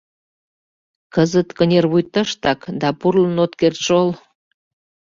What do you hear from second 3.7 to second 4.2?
шол.